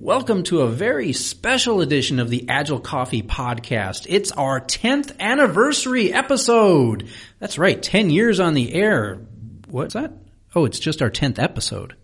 [0.00, 4.06] Welcome to a very special edition of the Agile Coffee Podcast.
[4.08, 7.08] It's our 10th anniversary episode.
[7.40, 9.18] That's right, 10 years on the air.
[9.66, 10.12] What's that?
[10.54, 11.96] Oh, it's just our 10th episode.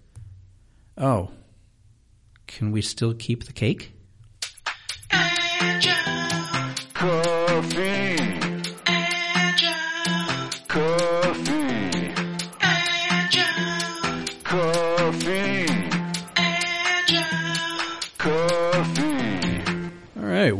[0.98, 1.30] Oh.
[2.48, 3.92] Can we still keep the cake?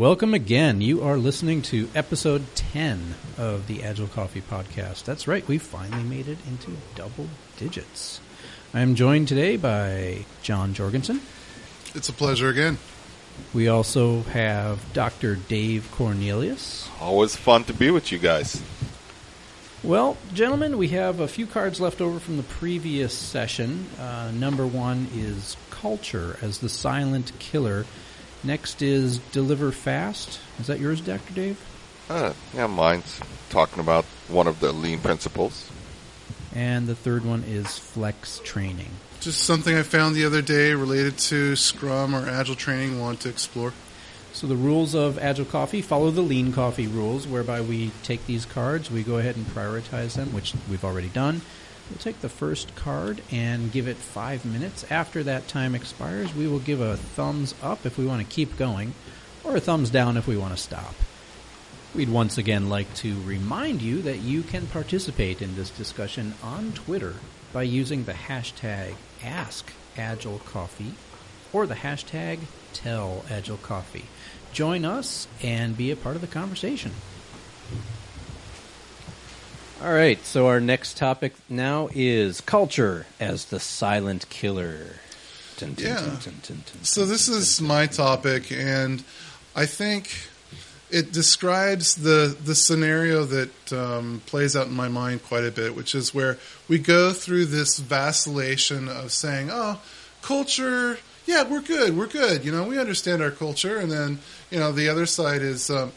[0.04, 0.82] Welcome again.
[0.82, 5.04] You are listening to episode 10 of the Agile Coffee Podcast.
[5.04, 8.20] That's right, we finally made it into double digits.
[8.74, 11.22] I am joined today by Jon Jorgensen.
[11.94, 12.77] It's a pleasure again.
[13.54, 15.36] We also have Dr.
[15.36, 16.86] Dave Cornelius.
[17.00, 18.62] Always fun to be with you guys.
[19.82, 23.86] Well, gentlemen, we have a few cards left over from the previous session.
[23.98, 27.86] Uh, number one is culture as the silent killer.
[28.44, 30.38] Next is deliver fast.
[30.60, 31.32] Is that yours, Dr.
[31.32, 31.60] Dave?
[32.10, 35.70] Uh, yeah, mine's talking about one of the lean principles.
[36.54, 38.91] And the third one is flex training.
[39.20, 43.00] Just something I found the other day related to Scrum or Agile training.
[43.00, 43.72] Want to explore?
[44.34, 48.44] So the rules of Agile Coffee follow the Lean Coffee rules, whereby we take these
[48.44, 51.41] cards, we go ahead and prioritize them, which we've already done.
[51.90, 54.90] We'll take the first card and give it five minutes.
[54.90, 58.56] After that time expires, we will give a thumbs up if we want to keep
[58.56, 58.94] going,
[59.44, 60.94] or a thumbs down if we want to stop.
[61.94, 66.72] We'd once again like to remind you that you can participate in this discussion on
[66.72, 67.14] Twitter
[67.52, 70.92] by using the hashtag AskAgileCoffee
[71.52, 72.41] or the hashtag
[72.72, 74.06] TellAgileCoffee.
[74.52, 76.92] Join us and be a part of the conversation.
[79.84, 84.96] All right, so our next topic now is culture as the silent killer.
[85.58, 86.00] Dun, dun, Yeah.
[86.24, 89.04] dun, So this is my topic, and
[89.54, 90.08] I think
[90.91, 95.76] it describes the the scenario that um, plays out in my mind quite a bit,
[95.76, 99.80] which is where we go through this vacillation of saying, "Oh,
[100.22, 102.42] culture, yeah, we're good, we're good.
[102.42, 104.20] You know, we understand our culture," and then
[104.50, 105.69] you know the other side is.
[105.69, 105.92] Um,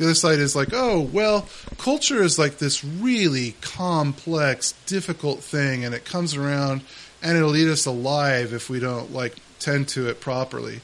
[0.00, 1.46] the other side is like, oh, well,
[1.76, 6.80] culture is like this really complex, difficult thing, and it comes around
[7.22, 10.80] and it'll eat us alive if we don't like tend to it properly.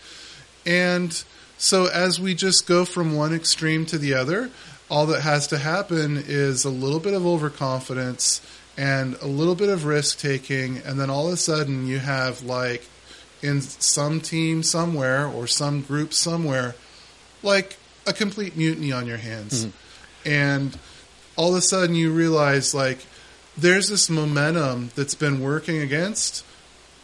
[0.67, 1.25] And
[1.57, 4.51] so as we just go from one extreme to the other,
[4.91, 8.43] all that has to happen is a little bit of overconfidence
[8.77, 12.43] and a little bit of risk taking, and then all of a sudden you have
[12.43, 12.87] like
[13.41, 16.75] in some team somewhere or some group somewhere,
[17.43, 19.67] like a complete mutiny on your hands.
[19.67, 20.29] Mm-hmm.
[20.29, 20.79] And
[21.37, 23.05] all of a sudden you realize like
[23.57, 26.45] there's this momentum that's been working against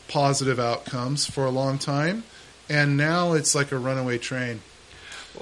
[0.08, 2.24] positive outcomes for a long time
[2.68, 4.60] and now it's like a runaway train.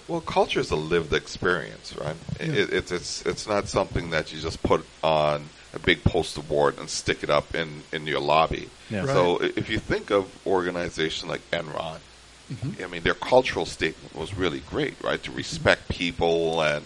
[0.08, 2.16] Well, culture is a lived experience, right?
[2.38, 2.46] Yeah.
[2.46, 6.78] It, it's it's it's not something that you just put on a big poster board
[6.78, 8.68] and stick it up in in your lobby.
[8.88, 9.06] Yeah.
[9.06, 11.98] So if you think of organization like Enron,
[12.52, 12.82] Mm-hmm.
[12.82, 15.22] I mean their cultural statement was really great, right?
[15.22, 16.84] To respect people and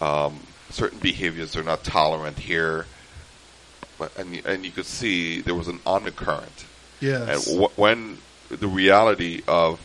[0.00, 0.40] um,
[0.70, 2.86] certain behaviors are not tolerant here.
[3.98, 6.64] But and you- and you could see there was an undercurrent
[7.00, 7.46] Yes.
[7.46, 8.18] And wh- when
[8.48, 9.80] the reality of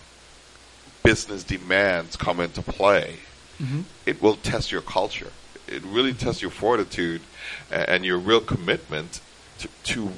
[1.03, 3.17] business demands come into play,
[3.61, 3.83] Mhm.
[4.05, 5.31] it will test your culture.
[5.67, 7.21] It really tests your fortitude
[7.69, 9.19] a- and your real commitment
[9.59, 10.11] to, to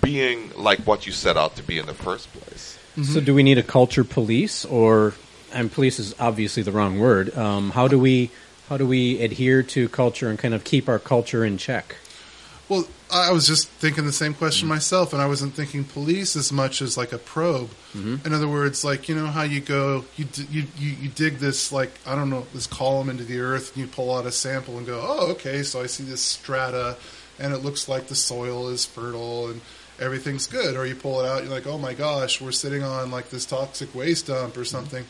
[0.00, 2.78] being like what you set out to be in the first place.
[3.00, 5.14] So, do we need a culture police, or
[5.52, 7.36] and police is obviously the wrong word?
[7.36, 8.30] Um, how do we
[8.68, 11.96] how do we adhere to culture and kind of keep our culture in check?
[12.68, 16.52] Well, I was just thinking the same question myself, and I wasn't thinking police as
[16.52, 17.70] much as like a probe.
[18.24, 21.72] In other words, like you know how you go, you, you you you dig this
[21.72, 24.78] like I don't know this column into the earth, and you pull out a sample
[24.78, 26.96] and go, oh, okay, so I see this strata,
[27.38, 29.60] and it looks like the soil is fertile and
[30.00, 30.76] everything's good.
[30.76, 33.46] Or you pull it out, you're like, oh my gosh, we're sitting on like this
[33.46, 35.04] toxic waste dump or something.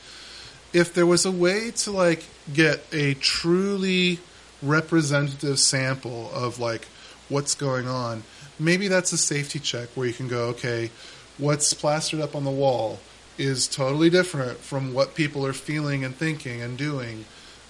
[0.72, 4.18] If there was a way to like get a truly
[4.62, 6.86] representative sample of like
[7.28, 8.22] what's going on.
[8.58, 10.90] Maybe that's a safety check where you can go, okay,
[11.38, 13.00] what's plastered up on the wall
[13.38, 17.24] is totally different from what people are feeling and thinking and doing.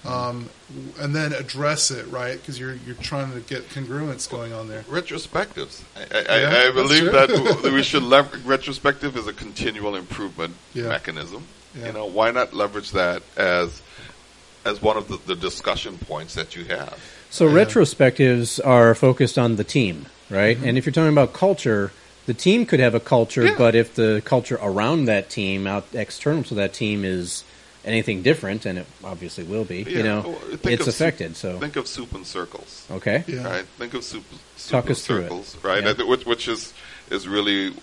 [0.05, 0.49] Um,
[0.99, 2.33] and then address it, right?
[2.41, 4.83] Because you're you're trying to get congruence going on there.
[4.83, 5.83] Retrospectives.
[5.97, 10.55] I, I, Yeah, I, I believe that we should leverage retrospective as a continual improvement
[10.75, 10.89] Yeah.
[10.89, 11.45] mechanism.
[11.79, 11.87] Yeah.
[11.87, 13.81] You know, why not leverage that as
[14.65, 16.99] as one of the, the discussion points that you have?
[17.31, 17.65] So Yeah.
[17.65, 20.59] retrospectives are focused on the team, right?
[20.65, 21.93] And if you're talking about culture,
[22.27, 23.55] the team could have a culture, Yeah.
[23.57, 27.45] but if the culture around that team, out external to that team, is
[27.85, 31.37] anything different, and it obviously will be, Yeah, you know, well, it's of soup- affected.
[31.37, 32.87] So Think of soup and circles.
[32.91, 33.45] okay, Yeah.
[33.45, 33.65] Right.
[33.79, 34.25] Think of soup,
[34.57, 35.23] soup Talk and us through it.
[35.25, 35.57] circles.
[35.63, 35.85] Right.
[35.85, 36.05] Yeah.
[36.05, 36.73] Which, which is
[37.11, 37.75] is really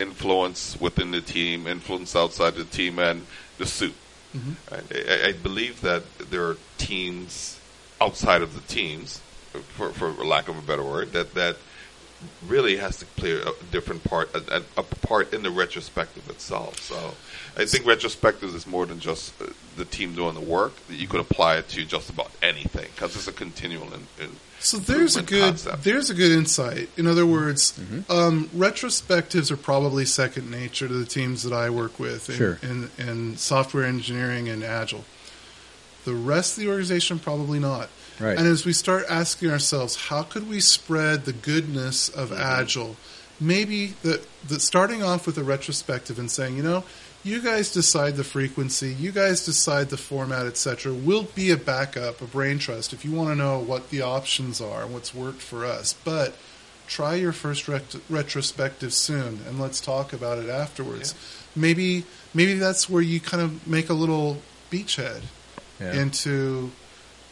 [0.00, 3.26] influence within the team, influence outside the team, and
[3.58, 3.94] the soup.
[4.36, 4.74] Mm-hmm.
[4.74, 7.60] I, I believe that there are teams
[8.00, 9.20] outside of the teams,
[9.76, 11.56] for for lack of a better word, that that
[12.46, 16.78] really has to play a different part, a, a, a part in the retrospective itself.
[16.80, 17.14] So,
[17.60, 19.46] I think retrospective is more than just uh,
[19.76, 20.72] the team doing the work.
[20.88, 23.88] That you could apply it to just about anything because it's a continual.
[23.94, 24.30] In, in
[24.60, 25.84] So there's a good concept.
[25.84, 26.88] there's a good insight.
[26.96, 27.78] In other words,
[28.08, 32.58] um, retrospectives are probably second nature to the teams that I work with in, Sure.
[32.62, 35.04] in, in software engineering and agile.
[36.04, 37.88] The rest of the organization probably not.
[38.20, 38.38] Right.
[38.38, 42.40] And as we start asking ourselves, how could we spread the goodness of mm-hmm.
[42.40, 42.96] agile?
[43.40, 46.84] Maybe the, the starting off with a retrospective and saying, you know,
[47.24, 50.92] you guys decide the frequency, you guys decide the format, etc.
[50.92, 54.60] We'll be a backup, a brain trust if you want to know what the options
[54.60, 55.92] are and what's worked for us.
[56.04, 56.34] But
[56.88, 61.14] try your first ret- retrospective soon, and let's talk about it afterwards.
[61.54, 62.04] Maybe
[62.34, 64.38] maybe that's where you kind of make a little
[64.70, 65.22] beachhead
[65.80, 65.94] Yeah.
[65.94, 66.72] into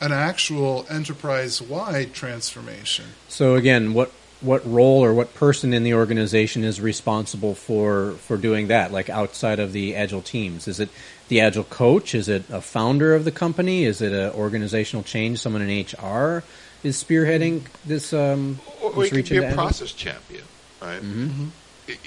[0.00, 3.04] an actual enterprise-wide transformation.
[3.28, 8.36] So again, what what role or what person in the organization is responsible for for
[8.36, 8.90] doing that?
[8.92, 10.88] Like outside of the agile teams, is it
[11.28, 12.14] the agile coach?
[12.14, 13.84] Is it a founder of the company?
[13.84, 15.38] Is it an organizational change?
[15.38, 16.42] Someone in HR
[16.82, 18.12] is spearheading this.
[18.12, 19.56] Um, Or, or this you reach can be a agile?
[19.56, 20.44] process champion,
[20.80, 21.02] right?
[21.02, 21.98] I-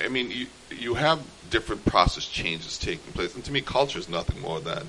[0.00, 1.20] I I mean, you you have
[1.50, 4.86] different process changes taking place, and to me, culture is nothing more than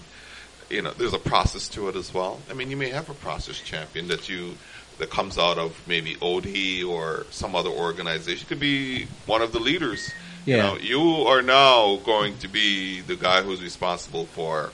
[0.74, 0.92] you know.
[0.92, 2.40] There's a process to it as well.
[2.50, 4.56] I mean, you may have a process champion that you
[5.00, 8.46] that comes out of maybe OD or some other organization.
[8.46, 10.12] It could be one of the leaders.
[10.46, 10.64] You Yeah.
[10.64, 14.72] know, you are now going to be the guy who's responsible for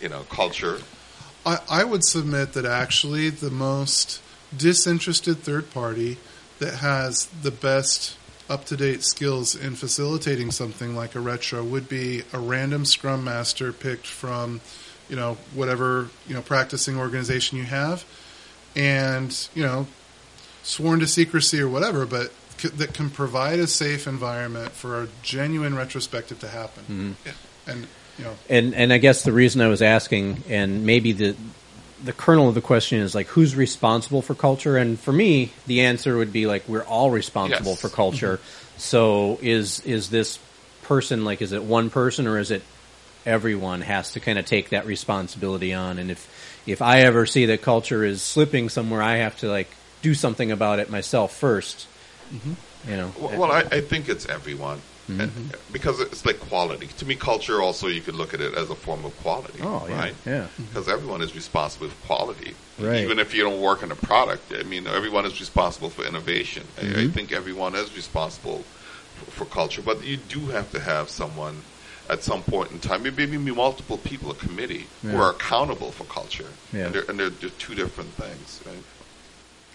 [0.00, 0.78] you know culture.
[1.44, 4.20] I, I would submit that actually the most
[4.56, 6.18] disinterested third party
[6.58, 8.16] that has the best
[8.48, 13.24] up to date skills in facilitating something like a retro would be a random scrum
[13.24, 14.60] master picked from,
[15.08, 18.04] you know, whatever, you know, practicing organization you have
[18.74, 19.86] and, you know,
[20.62, 25.08] sworn to secrecy or whatever, but c- that can provide a safe environment for a
[25.22, 26.82] genuine retrospective to happen.
[26.84, 27.12] Mm-hmm.
[27.26, 27.32] Yeah.
[27.72, 27.86] And,
[28.18, 31.36] you know, And and I guess the reason I was asking, and maybe the
[32.04, 34.76] the kernel of the question is like, who's responsible for culture?
[34.76, 37.80] And for me, the answer would be like, we're all responsible Yes.
[37.80, 38.36] for culture.
[38.36, 38.78] Mm-hmm.
[38.78, 40.38] So is is this
[40.82, 42.62] person like, is it one person or is it
[43.26, 45.98] everyone has to kind of take that responsibility on?
[45.98, 46.28] And if
[46.66, 49.68] if I ever see that culture is slipping somewhere, I have to like
[50.02, 51.86] do something about it myself 1st
[52.32, 52.90] mm-hmm.
[52.90, 53.12] You know.
[53.20, 54.80] Well, well I, I think it's everyone.
[55.08, 55.20] Mm-hmm.
[55.20, 56.88] And, because it's like quality.
[56.98, 59.60] To me, culture also you could look at it as a form of quality.
[59.62, 60.14] Oh, yeah, right?
[60.24, 60.32] yeah.
[60.32, 60.64] Mm-hmm.
[60.64, 62.54] Because everyone is responsible for quality.
[62.78, 63.02] Right.
[63.04, 66.66] Even if you don't work on a product, I mean, everyone is responsible for innovation.
[66.76, 66.98] I, Mm-hmm.
[66.98, 68.64] I think everyone is responsible
[69.14, 71.62] for, for culture, but you do have to have someone
[72.08, 76.48] at some point in time, maybe multiple people, a committee, who are accountable for culture.
[76.72, 76.86] Yeah.
[76.86, 78.84] And, they're, and they're, they're two different things, right?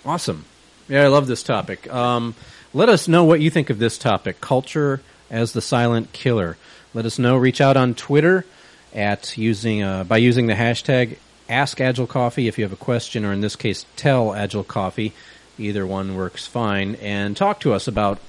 [0.05, 0.45] Awesome.
[0.87, 1.91] Yeah, I love this topic.
[1.91, 2.35] Um,
[2.73, 6.57] let us know what you think of this topic culture as the silent killer.
[6.93, 7.37] Let us know.
[7.37, 8.45] Reach out on Twitter
[8.93, 11.17] at using uh, by using the hashtag
[11.47, 15.13] Ask Agile Coffee if you have a question, or in this case, Tell Agile Coffee.
[15.57, 16.95] Either one works fine.
[16.95, 18.19] And talk to us about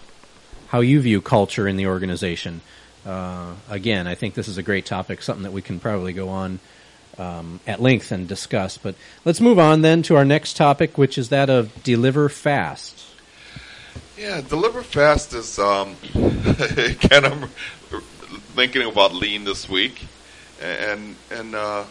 [0.68, 2.60] how you view culture in the organization.
[3.04, 6.28] Uh, again, I think this is a great topic, something that we can probably go
[6.28, 6.60] on
[7.18, 8.78] um, at length and discuss.
[8.78, 8.94] But
[9.24, 13.04] let's move on then to our next topic, which is that of deliver fast.
[14.16, 17.24] Yeah, deliver fast is um, again.
[17.24, 17.48] I'm
[18.54, 20.06] thinking about lean this week,
[20.60, 21.84] and and uh,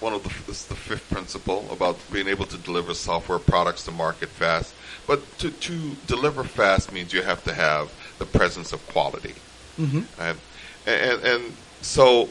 [0.00, 3.84] one of the this is the fifth principle about being able to deliver software products
[3.84, 4.74] to market fast.
[5.06, 9.34] But to to deliver fast means you have to have the presence of quality,
[9.78, 10.02] mm-hmm.
[10.20, 10.38] and,
[10.86, 11.52] and and
[11.82, 12.28] so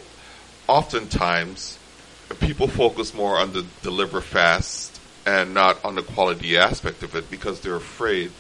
[0.67, 1.77] oftentimes
[2.39, 7.29] people focus more on the deliver fast and not on the quality aspect of it
[7.29, 8.31] because they're afraid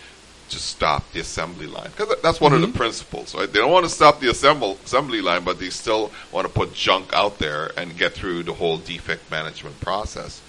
[0.49, 1.89] to stop the assembly line.
[1.95, 2.77] Because that's one of the mm-hmm.
[2.77, 3.51] principles, right?
[3.51, 6.73] They don't want to stop the assemble, assembly line, but they still want to put
[6.73, 10.41] junk out there and get through the whole defect management process.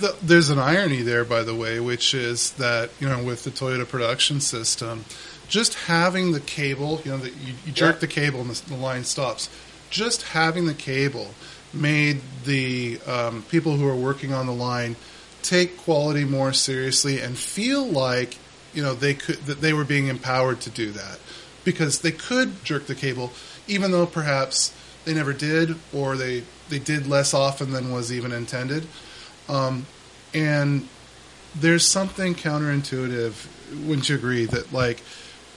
[0.00, 3.50] The, there's an irony there, by the way, which is that you know with the
[3.50, 5.04] Toyota production system,
[5.48, 8.00] just having the cable, you know, that you, you jerk Yeah.
[8.00, 9.48] the cable and the, the line stops.
[9.90, 11.34] Just having the cable
[11.72, 14.96] made the um, people who are working on the line
[15.42, 18.36] take quality more seriously and feel like
[18.74, 21.18] you know they could that they were being empowered to do that.
[21.64, 23.32] because they could jerk the cable,
[23.66, 24.72] even though perhaps
[25.04, 28.86] they never did, or they they did less often than was even intended.
[29.48, 29.86] Um,
[30.34, 30.88] and
[31.54, 33.46] there's something counterintuitive,
[33.86, 35.02] wouldn't you agree, that like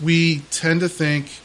[0.01, 1.39] we tend to think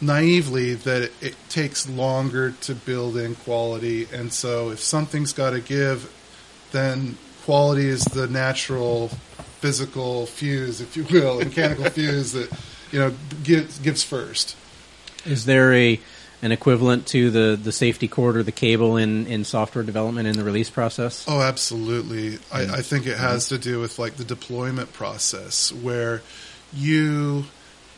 [0.00, 5.50] naively that it, it takes longer to build in quality, and so if something's got
[5.50, 6.12] to give,
[6.72, 9.08] then quality is the natural
[9.60, 12.50] physical fuse, if you will, mechanical fuse that
[12.90, 14.56] you know gives, gives first.
[15.24, 16.00] Is there a
[16.42, 20.36] an equivalent to the, the safety cord or the cable in, in software development in
[20.36, 21.24] the release process?
[21.26, 22.38] Oh, absolutely.
[22.52, 26.20] I, I think it has to do with like the deployment process where
[26.74, 27.46] you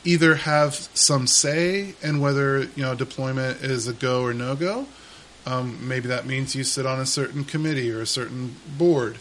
[0.06, 4.86] either have some say in whether you know deployment is a go or no go.
[5.44, 9.18] Um, maybe that means you sit on a certain committee or a certain board,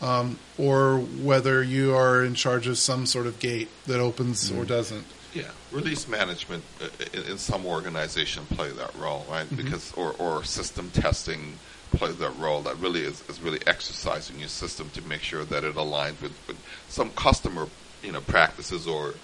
[0.00, 4.64] um, or whether you are in charge of some sort of gate that opens or
[4.64, 5.04] doesn't.
[5.34, 9.46] Yeah, release management uh, in, in some organization play that role, right?
[9.54, 11.58] Because or, or system testing
[11.92, 12.62] plays that role.
[12.62, 16.32] That really is, is really exercising your system to make sure that it aligns with,
[16.46, 16.56] with
[16.88, 17.68] some customer
[18.02, 19.14] you know practices or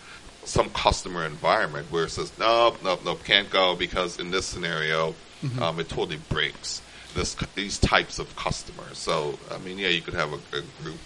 [0.44, 5.14] some customer environment where it says nope, nope, nope, can't go because in this scenario
[5.60, 6.82] um, it totally breaks
[7.14, 8.98] this these types of customers.
[8.98, 10.98] So I mean, yeah, you could have a, a group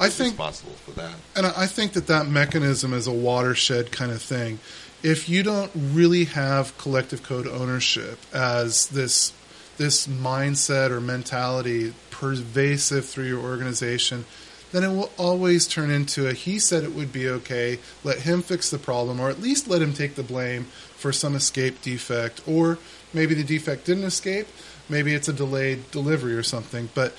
[0.00, 1.14] I think responsible for that.
[1.36, 4.58] And I I think that that mechanism is a watershed kind of thing.
[5.02, 9.32] If you don't really have collective code ownership as this
[9.78, 14.24] this mindset or mentality pervasive through your organization,
[14.72, 18.42] then it will always turn into a he said it would be okay, let him
[18.42, 20.64] fix the problem, or at least let him take the blame
[20.96, 22.78] for some escape defect, or
[23.12, 24.48] maybe the defect didn't escape,
[24.88, 26.88] maybe it's a delayed delivery or something.
[26.94, 27.14] But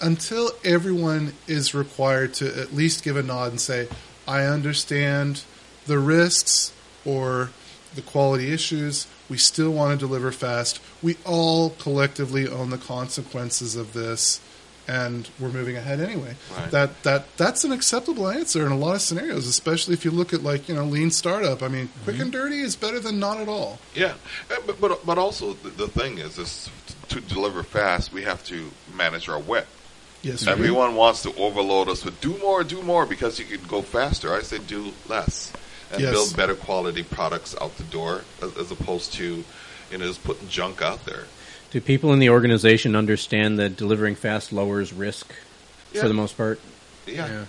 [0.00, 3.88] until everyone is required to at least give a nod and say,
[4.26, 5.44] I understand
[5.86, 6.72] the risks
[7.04, 7.50] or
[7.94, 10.80] the quality issues, we still want to deliver fast.
[11.02, 14.40] We all collectively own the consequences of this
[14.88, 16.34] and we're moving ahead anyway.
[16.56, 16.70] Right.
[16.70, 20.32] That that that's an acceptable answer in a lot of scenarios, especially if you look
[20.32, 21.62] at like, you know, lean startup.
[21.62, 23.78] I mean, quick and dirty is better than not at all.
[23.94, 24.14] Yeah,
[24.50, 26.70] Uh, but but, but also the, the thing is, is
[27.08, 29.66] to deliver fast, we have to manage our WIP.
[30.22, 30.46] Yes.
[30.46, 34.34] Everyone wants to overload us with do more, do more because you can go faster.
[34.34, 35.52] I say do less
[35.92, 36.12] and Yes.
[36.12, 39.44] build better quality products out the door as, as opposed to
[39.90, 41.24] you know just putting junk out there.
[41.74, 45.34] Do people in the organization understand that delivering fast lowers risk
[45.92, 46.02] Yeah.
[46.02, 46.60] for the most part?
[47.04, 47.46] Yeah.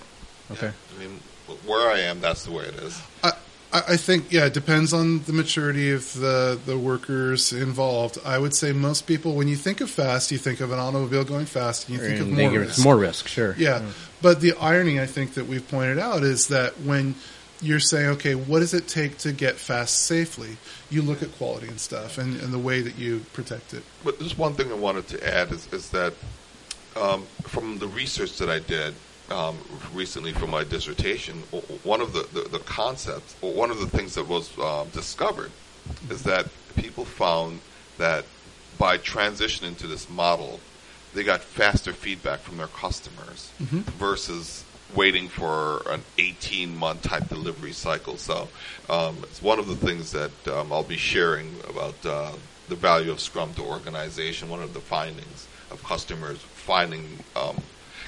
[0.49, 0.71] Okay.
[0.71, 1.19] I mean,
[1.63, 2.99] where I am, that's the way it is.
[3.23, 3.33] I,
[3.71, 8.17] I I think yeah, it depends on the maturity of the the workers involved.
[8.25, 11.23] I would say most people, when you think of fast, you think of an automobile
[11.23, 12.83] going fast, and you think of more risk.
[12.83, 13.53] more risk, sure.
[13.59, 13.83] Yeah,
[14.23, 17.13] but the irony I think that we've pointed out is that when
[17.65, 20.57] you're saying, okay, what does it take to get fast safely?
[20.89, 23.83] You look at quality and stuff, and, and the way that you protect it.
[24.03, 26.13] But just one thing I wanted to add is, is that
[26.95, 28.93] um, from the research that I did
[29.29, 29.57] um,
[29.93, 31.37] recently for my dissertation,
[31.83, 35.51] one of the, the, the concepts, or one of the things that was um, discovered
[36.09, 37.59] is that people found
[37.97, 38.25] that
[38.77, 40.59] by transitioning to this model,
[41.13, 43.51] they got faster feedback from their customers
[43.97, 48.17] versus waiting for an 18 month type delivery cycle.
[48.17, 48.47] So
[48.89, 52.31] um, it's one of the things that um, I'll be sharing about uh,
[52.69, 54.49] the value of Scrum to organization.
[54.49, 57.61] One of the findings of customers finding, um,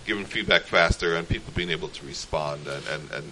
[0.06, 3.32] giving feedback faster and people being able to respond and, and, and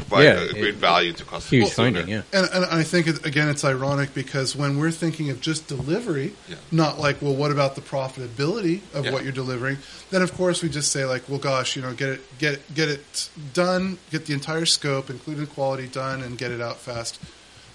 [0.00, 1.48] provide Yeah, a, a great it- value to customers.
[1.50, 1.98] Huge sooner.
[2.00, 2.22] finding, yeah.
[2.32, 6.32] And, and I think it, again, it's ironic because when we're thinking of just delivery,
[6.48, 6.56] Yeah.
[6.72, 9.12] not like, well, what about the profitability of Yeah.
[9.12, 9.78] what you're delivering?
[10.10, 12.74] Then of course we just say like, well, gosh, you know, get it, get it,
[12.74, 17.20] get it done, get the entire scope, including quality, done, and get it out fast.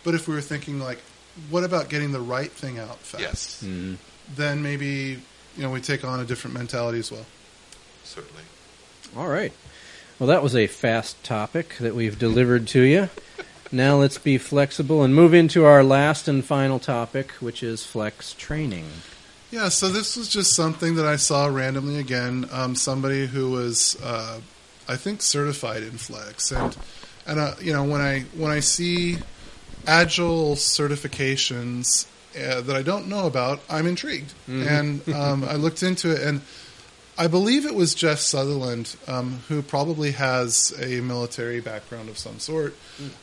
[0.03, 0.99] But if we were thinking like,
[1.49, 3.21] what about getting the right thing out fast?
[3.21, 3.95] Yes, Mm-hmm.
[4.35, 5.19] Then maybe
[5.55, 7.25] you know we take on a different mentality as well.
[8.03, 8.41] certainly.
[9.15, 9.53] All right.
[10.17, 13.09] Well, that was a fast topic that we've delivered to you.
[13.69, 18.33] Now let's be flexible and move into our last and final topic, which is flex
[18.33, 18.85] training.
[19.51, 22.47] Yeah, so this was just something that I saw randomly again.
[22.51, 24.39] Um, somebody who was, uh,
[24.87, 26.75] I think, certified in Flex, and
[27.27, 29.17] and uh, you know when I when I see
[29.87, 36.11] agile certifications uh, that I don't know about, I'm intrigued, and um, I looked into
[36.11, 36.41] it, and
[37.17, 42.39] I believe it was Jeff Sutherland um, who probably has a military background of some
[42.39, 42.75] sort,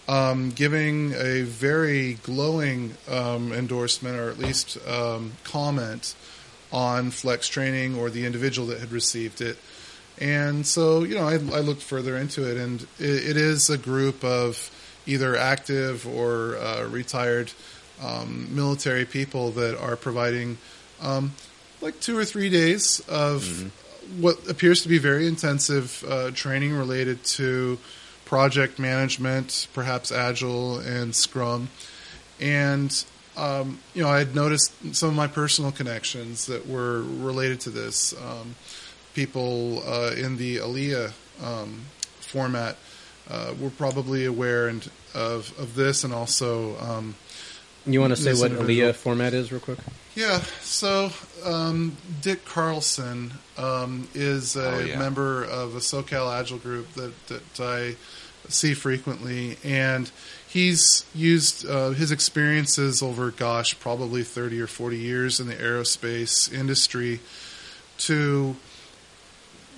[0.09, 6.15] um, giving a very glowing um, endorsement or at least um, comment
[6.73, 9.59] on flex training or the individual that had received it.
[10.19, 13.77] And so, you know, I, I looked further into it, and it, it is a
[13.77, 14.71] group of,
[15.07, 17.53] either active or uh, retired
[18.03, 20.59] um, military people that are providing
[21.01, 21.33] um,
[21.81, 23.73] like two or three days of
[24.19, 27.78] what appears to be very intensive uh, training related to
[28.25, 31.69] project management, perhaps Agile and Scrum.
[32.40, 33.04] And,
[33.37, 37.71] um, you know, I had noticed some of my personal connections that were related to
[37.71, 38.14] this.
[38.21, 38.54] Um,
[39.14, 41.83] people uh, in the Aliyah um,
[42.21, 42.76] format
[43.31, 46.76] uh, were probably aware and of, of this and also.
[47.87, 48.91] You want to say what individual.
[48.93, 49.79] Aliyah format is, real quick?
[50.15, 51.11] yeah, so
[51.45, 54.99] um, Dick Carlson um, is a Oh, yeah.
[54.99, 57.97] member of a SoCal Agile group that, that I
[58.49, 60.11] see frequently, and
[60.47, 66.53] he's used uh, his experiences over, gosh, probably 30 or 40 years in the aerospace
[66.53, 67.21] industry
[67.99, 68.55] to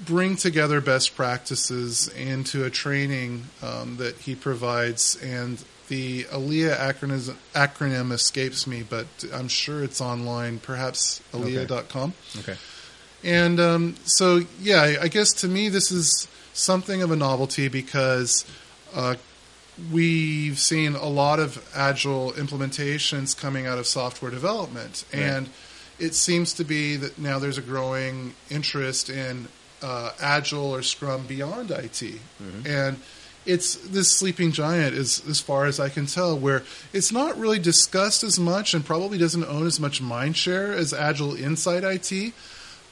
[0.05, 5.17] bring together best practices into a training um, that he provides.
[5.23, 12.15] And the ALIA acronym, acronym escapes me, but I'm sure it's online, perhaps alia.com.
[12.41, 12.57] Okay.
[13.23, 17.69] And um, so, yeah, I- I guess to me, this is something of a novelty
[17.69, 18.45] because
[18.95, 19.17] uh,
[19.93, 25.05] we've seen a lot of agile implementations coming out of software development.
[25.13, 25.23] Right.
[25.23, 25.49] And
[25.99, 29.49] it seems to be that now there's a growing interest in
[29.85, 32.03] uh, agile or scrum beyond IT.
[32.67, 33.01] And
[33.47, 36.63] it's this sleeping giant, is, as far as I can tell, where
[36.95, 40.95] it's not really discussed as much and probably doesn't own as much mind share as
[40.95, 42.33] agile inside IT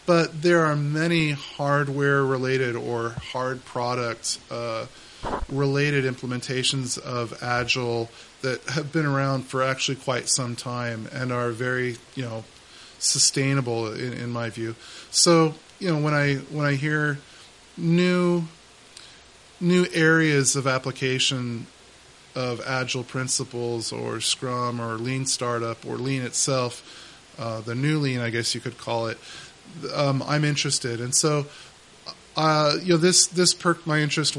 [0.06, 4.87] but there are many hardware related or hard product uh,
[5.49, 8.11] related implementations of agile
[8.42, 12.44] that have been around for actually quite some time and are very you know
[12.99, 14.75] sustainable in, in my view
[15.11, 17.18] so you know when i when i hear
[17.76, 18.44] new
[19.60, 21.66] new areas of application
[22.34, 26.82] of agile principles or scrum or lean startup or lean itself
[27.38, 29.18] uh, the new lean i guess you could call it
[29.94, 31.46] um, I'm interested, and so
[32.36, 34.36] uh, you know this this perked my interest,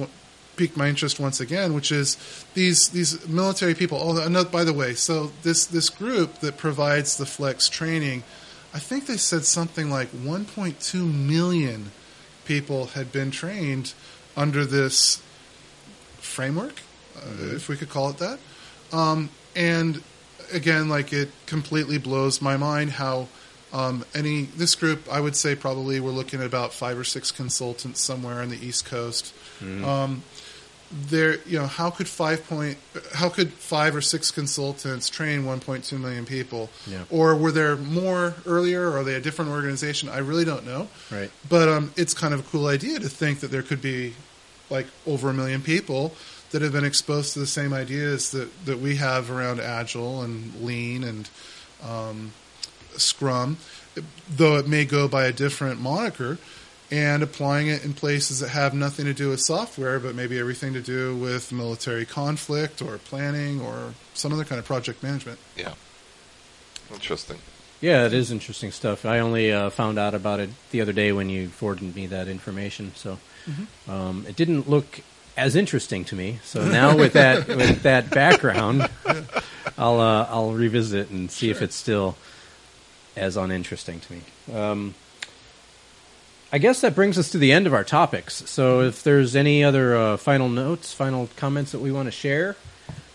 [0.55, 2.17] piqued my interest once again, which is
[2.53, 3.99] these these military people.
[4.01, 8.23] Oh, another, by the way, so this this group that provides the flex training,
[8.73, 11.91] I think they said something like 1.2 million
[12.45, 13.93] people had been trained
[14.35, 15.21] under this
[16.17, 16.81] framework,
[17.15, 18.39] uh, if we could call it that.
[18.91, 20.01] Um, and
[20.51, 23.27] again, like it completely blows my mind how
[23.71, 27.31] um, any this group, I would say probably we're looking at about five or six
[27.31, 29.33] consultants somewhere on the East Coast.
[29.83, 30.23] Um,
[30.93, 32.77] there, you know, how could five point,
[33.13, 36.69] how could five or six consultants train 1.2 million people?
[36.85, 37.03] Yeah.
[37.09, 38.89] Or were there more earlier?
[38.89, 40.09] Or are they a different organization?
[40.09, 40.87] I really don't know.
[41.11, 41.31] Right.
[41.49, 44.13] But um, it's kind of a cool idea to think that there could be
[44.69, 46.13] like over a million people
[46.51, 50.61] that have been exposed to the same ideas that, that we have around Agile and
[50.61, 51.29] Lean and
[51.83, 52.31] um,
[52.95, 53.57] Scrum,
[54.29, 56.37] though it may go by a different moniker,
[56.93, 60.73] and applying it in places that have nothing to do with software, but maybe everything
[60.73, 65.39] to do with military conflict or planning or some other kind of project management.
[65.57, 65.73] Yeah.
[66.93, 67.39] Interesting.
[67.81, 69.05] Yeah, it is interesting stuff.
[69.05, 72.27] I only uh, found out about it the other day when you forwarded me that
[72.27, 73.17] information, so
[73.89, 75.01] um, it didn't look
[75.35, 76.39] as interesting to me.
[76.43, 78.87] So now with that with that background,
[79.79, 82.15] I'll uh, I'll revisit it and see if it's still
[83.15, 84.21] as uninteresting to me.
[84.55, 84.95] Um,
[86.53, 88.47] I guess that brings us to the end of our topics.
[88.47, 92.55] So if there's any other uh, final notes, final comments that we want to share,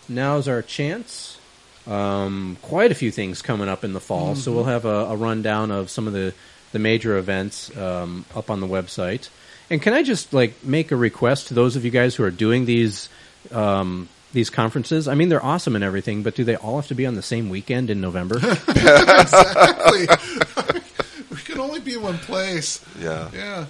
[0.09, 1.39] now's our chance.
[1.87, 5.17] Um, quite a few things coming up in the fall, so we'll have a, a
[5.17, 6.35] rundown of some of the,
[6.73, 9.29] the major events um, up on the website.
[9.71, 12.33] And can I just like make a request to those of you guys who are
[12.33, 13.09] doing these
[13.53, 15.07] um, these conferences?
[15.07, 17.23] I mean, they're awesome and everything, but do they all have to be on the
[17.23, 18.37] same weekend in November?
[18.69, 20.09] exactly.
[21.89, 22.85] We be in one place.
[23.01, 23.31] Yeah.
[23.33, 23.65] Yeah.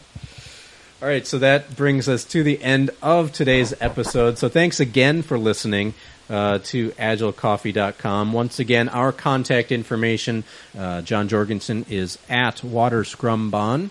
[1.01, 4.39] All right, so that brings us to the end of today's episode.
[4.39, 5.95] So thanks again for listening
[6.29, 8.33] uh, to agilecoffee.com.
[8.33, 10.43] Once again, our contact information,
[10.77, 13.91] uh, Jon Jorgensen is at Water ScrumBan.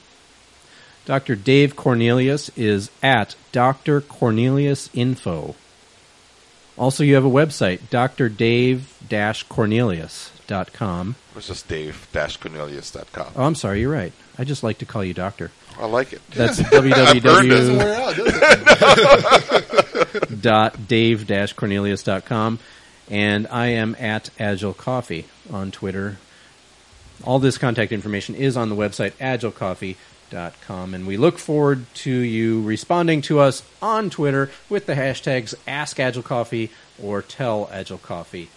[1.06, 1.38] Dr.
[1.38, 4.02] Dave Cornelius is at Dr.
[4.02, 5.56] Cornelius Info.
[6.78, 7.80] Also, you have a website,
[10.48, 11.16] drdave-cornelius.com.
[11.36, 13.34] It's just dave-cornelius.com.
[13.36, 14.14] Oh, I'm sorry, you're right.
[14.38, 15.52] I just like to call you doctor.
[15.80, 16.22] I like it.
[16.32, 17.78] That's I've earned Doesn't www.
[17.78, 18.34] wear out, does
[19.52, 20.42] it?
[20.42, 22.60] dot dave dash cornelius dot com
[23.10, 26.18] and I am at Agile Coffee on Twitter.
[27.24, 32.62] All this contact information is on the website agilecoffee.com and we look forward to you
[32.64, 36.70] responding to us on Twitter with the hashtags AskAgileCoffee,
[37.02, 38.50] or tell Agile Coffee.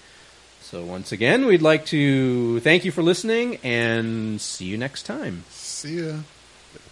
[0.62, 5.44] So once again, we'd like to thank you for listening and see you next time.
[5.50, 6.18] See ya.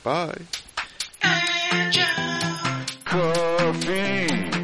[0.03, 0.39] Bye.
[3.05, 4.58] Coffee.